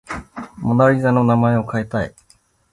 [0.57, 2.15] モナ・リザの名前を変えたい